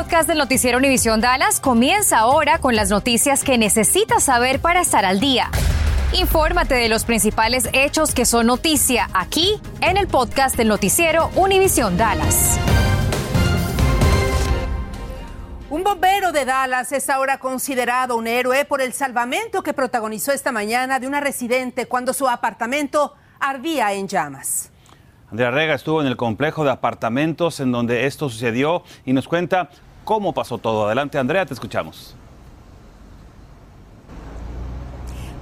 [0.00, 5.04] podcast del noticiero Univisión Dallas comienza ahora con las noticias que necesitas saber para estar
[5.04, 5.50] al día.
[6.14, 11.98] Infórmate de los principales hechos que son noticia aquí en el podcast del noticiero Univisión
[11.98, 12.58] Dallas.
[15.68, 20.50] Un bombero de Dallas es ahora considerado un héroe por el salvamento que protagonizó esta
[20.50, 24.70] mañana de una residente cuando su apartamento ardía en llamas.
[25.30, 29.68] Andrea Rega estuvo en el complejo de apartamentos en donde esto sucedió y nos cuenta
[30.10, 30.86] cómo pasó todo.
[30.86, 32.16] Adelante, Andrea, te escuchamos.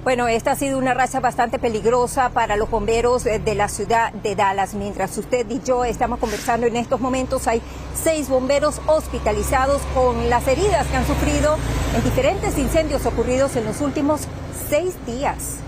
[0.03, 4.13] Bueno, esta ha sido una racha bastante peligrosa para los bomberos eh, de la ciudad
[4.13, 4.75] de Dallas.
[4.75, 7.63] Mientras usted y yo estamos conversando en estos momentos, hay
[7.95, 11.57] seis bomberos hospitalizados con las heridas que han sufrido
[11.95, 14.27] en diferentes incendios ocurridos en los últimos
[14.69, 15.61] seis días.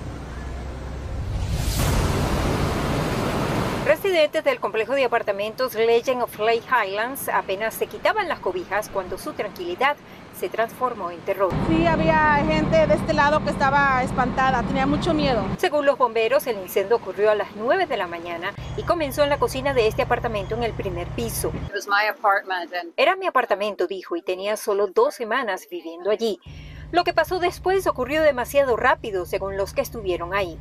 [3.86, 9.18] Residentes del complejo de apartamentos Legend of Lake Highlands apenas se quitaban las cobijas cuando
[9.18, 9.98] su tranquilidad
[10.40, 11.52] se transformó en terror.
[11.68, 15.44] Sí, había gente de este lado que estaba espantada, tenía mucho miedo.
[15.58, 19.30] Según los bomberos, el incendio ocurrió a las 9 de la mañana y comenzó en
[19.30, 21.52] la cocina de este apartamento en el primer piso.
[22.98, 26.40] Era mi apartamento, dijo, y tenía solo dos semanas viviendo allí.
[26.92, 30.60] Lo que pasó después ocurrió demasiado rápido, según los que estuvieron ahí.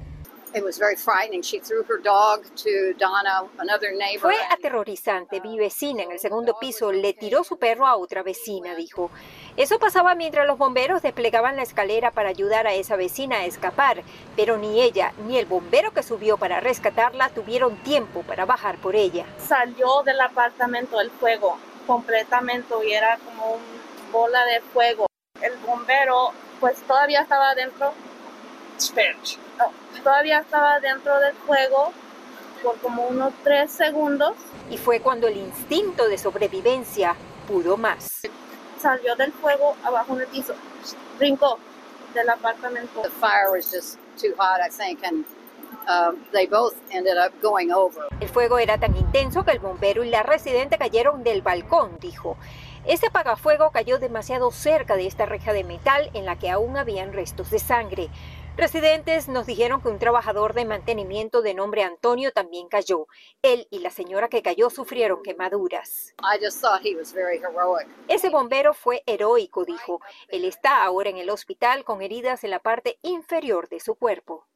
[4.20, 5.40] Fue aterrorizante.
[5.40, 9.10] Mi vecina en el segundo piso le tiró su perro a otra vecina, dijo.
[9.56, 14.02] Eso pasaba mientras los bomberos desplegaban la escalera para ayudar a esa vecina a escapar,
[14.36, 18.96] pero ni ella ni el bombero que subió para rescatarla tuvieron tiempo para bajar por
[18.96, 19.26] ella.
[19.38, 25.06] Salió del apartamento el fuego completamente y era como una bola de fuego.
[25.40, 27.54] El bombero pues todavía estaba
[28.94, 29.38] dentro
[30.02, 31.92] todavía estaba dentro del fuego
[32.62, 34.32] por como unos tres segundos.
[34.70, 38.22] Y fue cuando el instinto de sobrevivencia pudo más.
[38.80, 40.54] Salió del fuego abajo en el piso,
[41.18, 41.58] brincó
[42.14, 43.02] del apartamento.
[48.20, 52.36] El fuego era tan intenso que el bombero y la residente cayeron del balcón, dijo.
[52.86, 57.12] Este apagafuego cayó demasiado cerca de esta reja de metal en la que aún habían
[57.12, 58.08] restos de sangre.
[58.60, 63.06] Residentes nos dijeron que un trabajador de mantenimiento de nombre Antonio también cayó.
[63.40, 66.14] Él y la señora que cayó sufrieron quemaduras.
[68.06, 70.02] Ese bombero fue heroico, dijo.
[70.28, 74.46] Él está ahora en el hospital con heridas en la parte inferior de su cuerpo.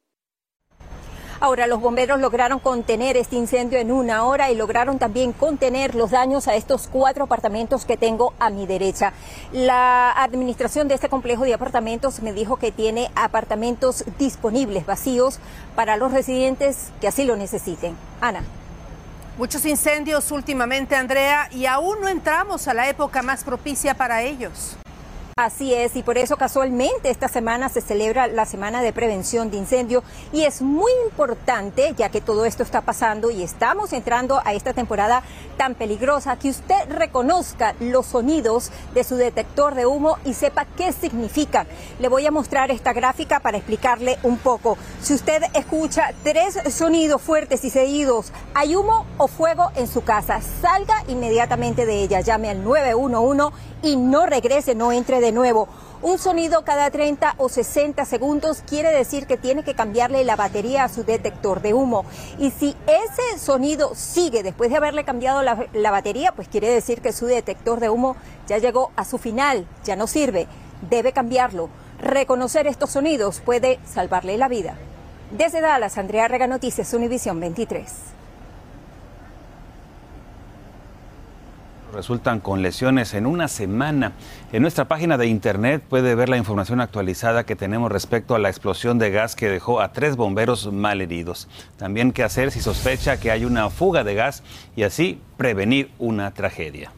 [1.40, 6.10] Ahora, los bomberos lograron contener este incendio en una hora y lograron también contener los
[6.10, 9.12] daños a estos cuatro apartamentos que tengo a mi derecha.
[9.52, 15.38] La administración de este complejo de apartamentos me dijo que tiene apartamentos disponibles, vacíos,
[15.74, 17.96] para los residentes que así lo necesiten.
[18.20, 18.42] Ana.
[19.36, 24.76] Muchos incendios últimamente, Andrea, y aún no entramos a la época más propicia para ellos.
[25.36, 29.56] Así es, y por eso casualmente esta semana se celebra la Semana de Prevención de
[29.56, 34.54] Incendio y es muy importante, ya que todo esto está pasando y estamos entrando a
[34.54, 35.24] esta temporada
[35.56, 40.92] tan peligrosa, que usted reconozca los sonidos de su detector de humo y sepa qué
[40.92, 41.66] significan.
[41.98, 44.78] Le voy a mostrar esta gráfica para explicarle un poco.
[45.02, 50.40] Si usted escucha tres sonidos fuertes y seguidos, hay humo o fuego en su casa,
[50.62, 53.52] salga inmediatamente de ella, llame al 911
[53.82, 55.68] y no regrese, no entre de nuevo.
[56.02, 60.84] Un sonido cada 30 o 60 segundos quiere decir que tiene que cambiarle la batería
[60.84, 62.04] a su detector de humo.
[62.38, 67.00] Y si ese sonido sigue después de haberle cambiado la, la, batería, pues quiere decir
[67.00, 70.46] que su detector de humo ya llegó a su final, ya no sirve.
[70.90, 71.70] Debe cambiarlo.
[72.00, 74.76] Reconocer estos sonidos puede salvarle la vida.
[75.30, 78.14] Desde Dallas, Andrea Rega Noticias, Univisión 23.
[81.94, 84.12] Resultan con lesiones en una semana.
[84.52, 88.50] En nuestra página de internet puede ver la información actualizada que tenemos respecto a la
[88.50, 91.48] explosión de gas que dejó a tres bomberos malheridos.
[91.78, 94.42] También qué hacer si sospecha que hay una fuga de gas
[94.76, 96.92] y así prevenir una tragedia.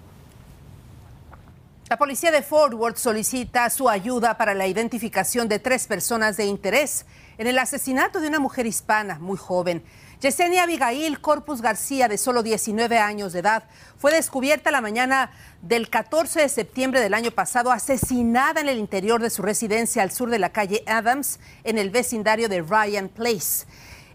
[1.88, 6.46] La policía de Fort Worth solicita su ayuda para la identificación de tres personas de
[6.46, 7.06] interés
[7.38, 9.82] en el asesinato de una mujer hispana muy joven.
[10.20, 13.64] Yesenia Abigail Corpus García, de solo 19 años de edad,
[13.98, 15.30] fue descubierta la mañana
[15.60, 20.10] del 14 de septiembre del año pasado, asesinada en el interior de su residencia al
[20.10, 23.66] sur de la calle Adams, en el vecindario de Ryan Place.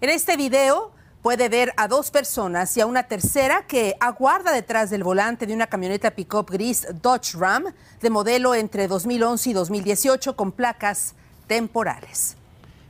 [0.01, 0.91] En este video
[1.21, 5.53] puede ver a dos personas y a una tercera que aguarda detrás del volante de
[5.53, 7.65] una camioneta pickup gris Dodge Ram
[8.01, 11.13] de modelo entre 2011 y 2018 con placas
[11.45, 12.40] temporales.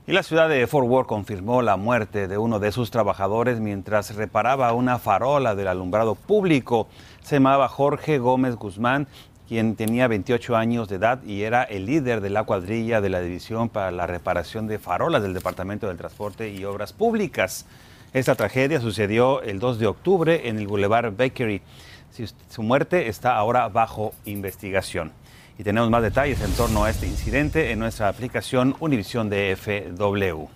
[0.07, 4.15] Y la ciudad de Fort Worth confirmó la muerte de uno de sus trabajadores mientras
[4.15, 6.87] reparaba una farola del alumbrado público.
[7.21, 9.07] Se llamaba Jorge Gómez Guzmán
[9.47, 13.19] quien tenía 28 años de edad y era el líder de la cuadrilla de la
[13.19, 17.67] División para la Reparación de Farolas del Departamento del Transporte y Obras Públicas.
[18.13, 21.61] Esta tragedia sucedió el 2 de octubre en el Boulevard Bakery.
[22.49, 25.11] Su muerte está ahora bajo investigación.
[25.57, 30.47] Y tenemos más detalles en torno a este incidente en nuestra aplicación Univisión DFW.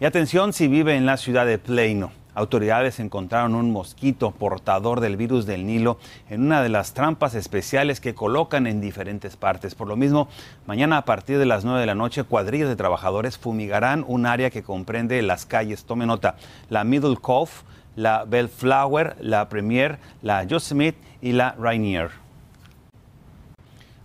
[0.00, 2.10] Y atención si vive en la ciudad de Plano.
[2.34, 5.98] Autoridades encontraron un mosquito portador del virus del Nilo
[6.28, 9.76] en una de las trampas especiales que colocan en diferentes partes.
[9.76, 10.28] Por lo mismo,
[10.66, 14.50] mañana a partir de las 9 de la noche, cuadrillas de trabajadores fumigarán un área
[14.50, 16.34] que comprende las calles, tome nota,
[16.70, 17.52] la Middle Cove,
[17.94, 22.23] la Bellflower, la Premier, la Yosemite y la Rainier.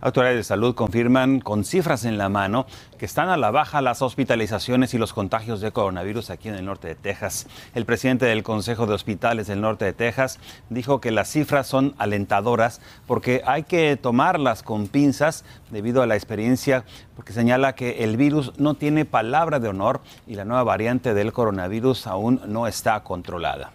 [0.02, 2.66] Autoridades de salud confirman con cifras en la mano
[2.98, 6.64] que están a la baja las hospitalizaciones y los contagios de coronavirus aquí en el
[6.64, 7.48] norte de Texas.
[7.76, 11.96] El presidente del Consejo de Hospitales del norte de Texas dijo que las cifras son
[11.98, 16.86] alentadoras porque hay que tomarlas con pinzas debido a la experiencia,
[17.18, 21.34] porque señala que el virus no tiene palabra de honor y la nueva variante del
[21.34, 23.74] coronavirus aún no está controlada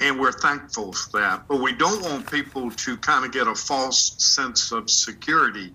[0.00, 1.46] and we're thankful for that.
[1.48, 5.72] But we don't want people to kind of get a false sense of security.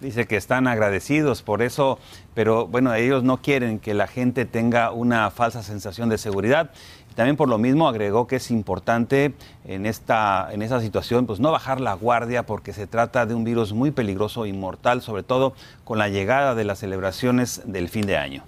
[0.00, 2.00] Dice que están agradecidos por eso,
[2.34, 6.72] pero bueno, ellos no quieren que la gente tenga una falsa sensación de seguridad.
[7.14, 9.32] También por lo mismo agregó que es importante
[9.64, 13.44] en esta, en esta situación pues no bajar la guardia porque se trata de un
[13.44, 15.54] virus muy peligroso y mortal, sobre todo
[15.84, 18.42] con la llegada de las celebraciones del fin de año.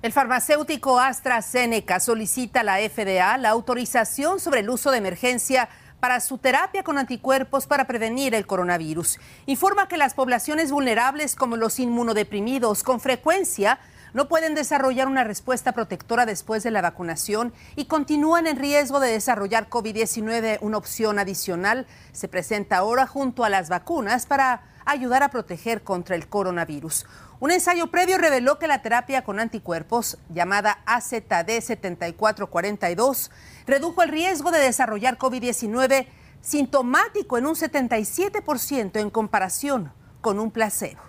[0.00, 5.68] El farmacéutico AstraZeneca solicita a la FDA la autorización sobre el uso de emergencia
[5.98, 9.18] para su terapia con anticuerpos para prevenir el coronavirus.
[9.46, 13.80] Informa que las poblaciones vulnerables como los inmunodeprimidos con frecuencia
[14.14, 19.10] no pueden desarrollar una respuesta protectora después de la vacunación y continúan en riesgo de
[19.10, 20.58] desarrollar COVID-19.
[20.60, 26.16] Una opción adicional se presenta ahora junto a las vacunas para ayudar a proteger contra
[26.16, 27.06] el coronavirus.
[27.40, 33.30] Un ensayo previo reveló que la terapia con anticuerpos, llamada AZD7442,
[33.66, 36.06] redujo el riesgo de desarrollar COVID-19
[36.40, 41.00] sintomático en un 77% en comparación con un placebo.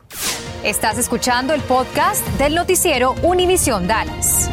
[0.63, 4.49] Estás escuchando el podcast del noticiero Univisión Dallas.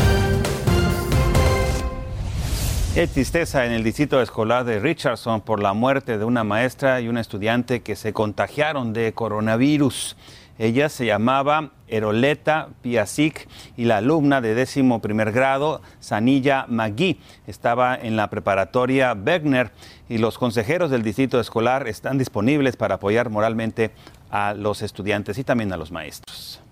[2.97, 7.09] Hay tristeza en el distrito escolar de Richardson por la muerte de una maestra y
[7.09, 10.17] un estudiante que se contagiaron de coronavirus.
[10.59, 17.95] Ella se llamaba Eroleta Piasic y la alumna de décimo primer grado, Sanilla Magui, estaba
[17.97, 19.73] en la preparatoria Wegner
[20.09, 23.91] y los consejeros del distrito escolar están disponibles para apoyar moralmente
[24.31, 26.63] a los estudiantes y también a los maestros.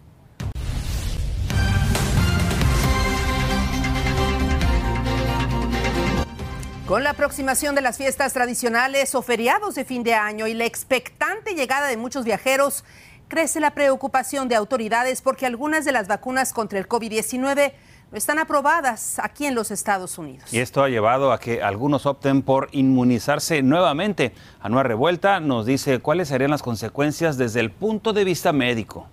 [6.94, 10.64] Con la aproximación de las fiestas tradicionales o feriados de fin de año y la
[10.64, 12.84] expectante llegada de muchos viajeros,
[13.26, 17.72] crece la preocupación de autoridades porque algunas de las vacunas contra el COVID-19
[18.12, 20.54] no están aprobadas aquí en los Estados Unidos.
[20.54, 24.32] Y esto ha llevado a que algunos opten por inmunizarse nuevamente.
[24.60, 29.08] Anuar Revuelta nos dice cuáles serían las consecuencias desde el punto de vista médico.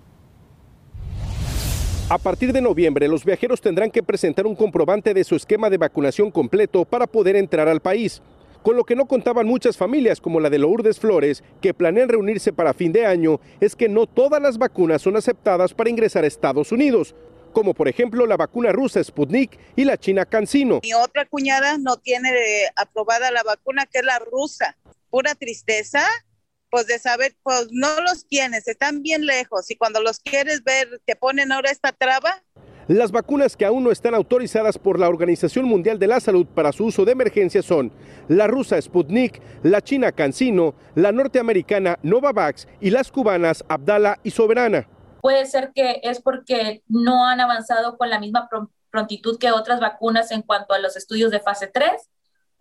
[2.12, 5.78] A partir de noviembre, los viajeros tendrán que presentar un comprobante de su esquema de
[5.78, 8.20] vacunación completo para poder entrar al país
[8.62, 12.52] con lo que no contaban muchas familias como la de Lourdes Flores, que planean reunirse
[12.52, 16.26] para fin de año, es que no todas las vacunas son aceptadas para ingresar a
[16.26, 17.14] Estados Unidos
[17.54, 20.80] como por ejemplo la vacuna rusa Sputnik y la china CanSino.
[20.82, 22.30] Mi otra cuñada no tiene
[22.76, 24.76] aprobada la vacuna que es la rusa.
[25.10, 26.02] Pura tristeza,
[26.72, 31.02] pues de saber, pues no los tienes, están bien lejos y cuando los quieres ver
[31.04, 32.42] te ponen ahora esta traba.
[32.88, 36.72] Las vacunas que aún no están autorizadas por la Organización Mundial de la Salud para
[36.72, 37.92] su uso de emergencia son
[38.26, 44.88] la rusa Sputnik, la china CanSino, la norteamericana Novavax y las cubanas Abdala y Soberana.
[45.20, 48.48] Puede ser que es porque no han avanzado con la misma
[48.90, 51.90] prontitud que otras vacunas en cuanto a los estudios de fase 3.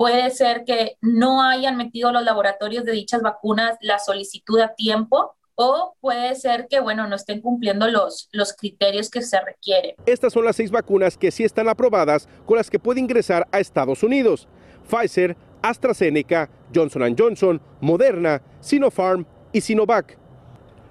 [0.01, 5.35] Puede ser que no hayan metido los laboratorios de dichas vacunas la solicitud a tiempo
[5.53, 9.93] o puede ser que, bueno, no estén cumpliendo los, los criterios que se requieren.
[10.07, 13.59] Estas son las seis vacunas que sí están aprobadas con las que puede ingresar a
[13.59, 14.47] Estados Unidos.
[14.89, 20.17] Pfizer, AstraZeneca, Johnson Johnson, Moderna, Sinopharm y Sinovac.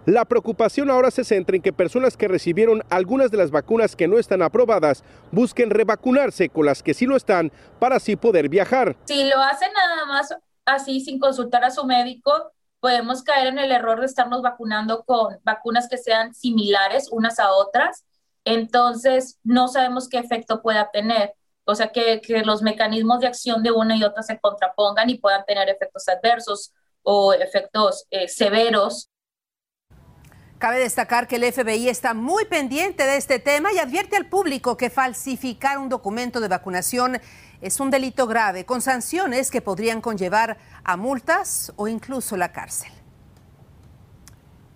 [0.07, 4.09] La preocupación ahora se centra en que personas que recibieron algunas de las vacunas que
[4.09, 8.97] no están aprobadas busquen revacunarse con las que sí lo están para así poder viajar.
[9.04, 12.33] Si lo hacen nada más así sin consultar a su médico,
[12.80, 17.52] podemos caer en el error de estarnos vacunando con vacunas que sean similares unas a
[17.52, 18.04] otras.
[18.45, 21.35] Entonces, no sabemos qué efecto pueda tener.
[21.66, 25.45] o sea, que, los mecanismos de acción de una y otra se contrapongan y puedan
[25.45, 29.10] tener efectos adversos o efectos eh, severos.
[30.61, 34.76] Cabe destacar que el FBI está muy pendiente de este tema y advierte al público
[34.76, 37.19] que falsificar un documento de vacunación
[37.62, 42.93] es un delito grave con sanciones que podrían conllevar a multas o incluso la cárcel.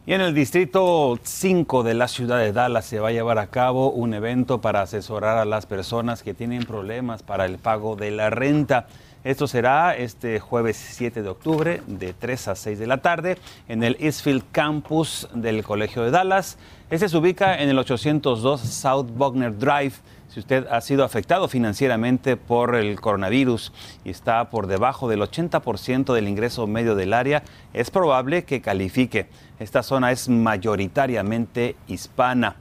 [0.07, 3.49] Y en el distrito 5 de la ciudad de Dallas se va a llevar a
[3.49, 8.11] cabo un evento para asesorar a las personas que tienen problemas para el pago de
[8.11, 8.87] la renta.
[9.25, 13.39] Esto será este jueves 7 de octubre de 3 a 6 de la tarde
[13.69, 16.59] en el Eastfield Campus del Colegio de Dallas.
[16.91, 19.95] Este se ubica en el 802 South Buckner Drive.
[20.29, 23.73] Si usted ha sido afectado financieramente por el coronavirus
[24.05, 29.29] y está por debajo del 80% del ingreso medio del área, es probable que califique.
[29.59, 32.57] Esta zona es mayoritariamente hispana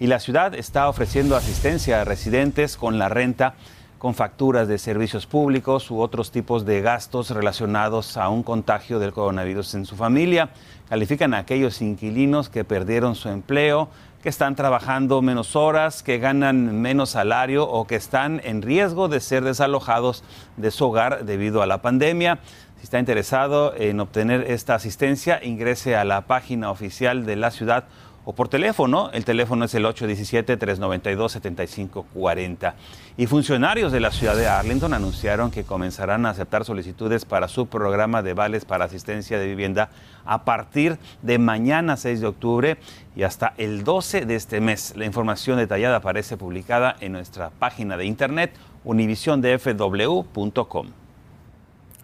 [0.00, 3.56] y la ciudad está ofreciendo asistencia a residentes con la renta
[3.98, 9.12] con facturas de servicios públicos u otros tipos de gastos relacionados a un contagio del
[9.12, 10.50] coronavirus en su familia.
[10.88, 13.88] Califican a aquellos inquilinos que perdieron su empleo,
[14.22, 19.20] que están trabajando menos horas, que ganan menos salario o que están en riesgo de
[19.20, 20.22] ser desalojados
[20.56, 22.38] de su hogar debido a la pandemia.
[22.78, 27.84] Si está interesado en obtener esta asistencia, ingrese a la página oficial de la ciudad
[28.28, 29.08] o por teléfono.
[29.14, 32.74] El teléfono es el 817-392-7540.
[33.16, 37.68] Y funcionarios de la ciudad de Arlington anunciaron que comenzarán a aceptar solicitudes para su
[37.68, 39.88] programa de vales para asistencia de vivienda
[40.26, 42.76] a partir de mañana 6 de octubre
[43.16, 44.94] y hasta el 12 de este mes.
[44.94, 48.52] La información detallada aparece publicada en nuestra página de internet
[48.84, 50.97] univisiondfw.com.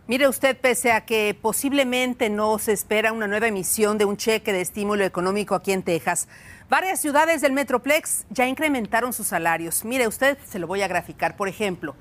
[0.07, 4.53] Mire usted, pese a que posiblemente no se espera una nueva emisión de un cheque
[4.53, 6.29] de estímulo económico aquí en Texas,
[6.69, 9.83] varias ciudades del Metroplex ya incrementaron sus salarios.
[9.83, 11.37] Mire usted, se lo voy a graficar.
[11.37, 11.97] Por ejemplo,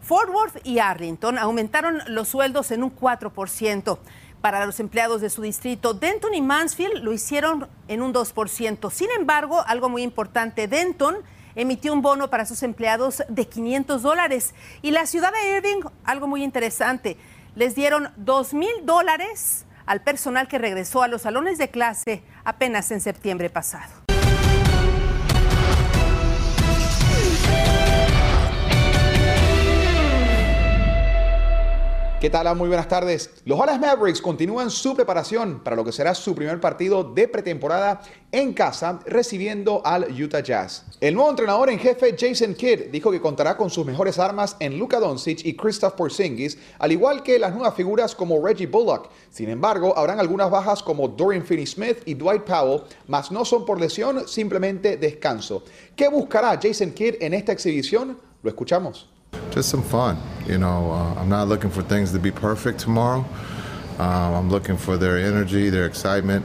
[0.00, 3.98] Fort Worth y Arlington aumentaron los sueldos en un 4%
[4.40, 5.92] para los empleados de su distrito.
[5.92, 8.92] Denton y Mansfield lo hicieron en un 2%.
[8.92, 11.16] Sin embargo, algo muy importante, Denton
[11.56, 14.54] emitió un bono para sus empleados de 500 dólares.
[14.82, 17.16] Y la ciudad de Irving, algo muy interesante,
[17.54, 22.90] les dieron dos mil dólares al personal que regresó a los salones de clase apenas
[22.90, 23.99] en septiembre pasado.
[32.20, 32.54] ¿Qué tal?
[32.54, 33.30] Muy buenas tardes.
[33.46, 38.02] Los Dallas Mavericks continúan su preparación para lo que será su primer partido de pretemporada
[38.30, 40.84] en casa recibiendo al Utah Jazz.
[41.00, 44.78] El nuevo entrenador en jefe Jason Kidd dijo que contará con sus mejores armas en
[44.78, 49.08] Luka Doncic y Christoph Porzingis, al igual que las nuevas figuras como Reggie Bullock.
[49.30, 53.80] Sin embargo, habrán algunas bajas como Dorian Finney-Smith y Dwight Powell, mas no son por
[53.80, 55.64] lesión, simplemente descanso.
[55.96, 58.18] ¿Qué buscará Jason Kidd en esta exhibición?
[58.42, 59.09] Lo escuchamos.
[59.50, 60.16] Just some fun.
[60.46, 63.24] You know, uh, I'm not looking for things to be perfect tomorrow.
[63.98, 66.44] Um, I'm looking for their energy, their excitement,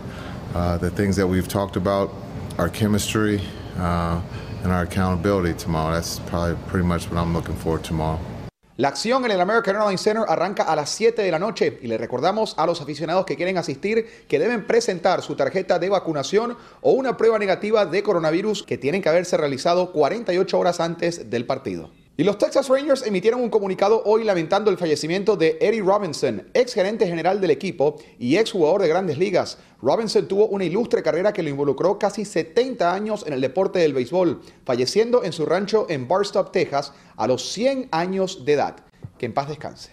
[0.53, 2.13] uh, the things that we've talked about,
[2.57, 3.41] our chemistry,
[3.77, 4.21] uh,
[4.63, 5.93] and our accountability tomorrow.
[5.93, 8.19] That's probably pretty much what I'm looking for tomorrow.
[8.77, 11.87] La acción en el American Airlines Center arranca a las 7 de la noche y
[11.87, 16.57] le recordamos a los aficionados que quieren asistir que deben presentar su tarjeta de vacunación
[16.81, 21.45] o una prueba negativa de coronavirus que tienen que haberse realizado 48 horas antes del
[21.45, 21.89] partido.
[22.17, 26.73] Y los Texas Rangers emitieron un comunicado hoy lamentando el fallecimiento de Eddie Robinson, ex
[26.73, 29.57] gerente general del equipo y ex jugador de grandes ligas.
[29.81, 33.93] Robinson tuvo una ilustre carrera que lo involucró casi 70 años en el deporte del
[33.93, 38.77] béisbol, falleciendo en su rancho en Barstow, Texas, a los 100 años de edad.
[39.17, 39.91] Que en paz descanse.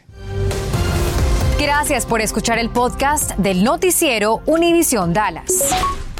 [1.59, 6.02] Gracias por escuchar el podcast del noticiero Univisión Dallas.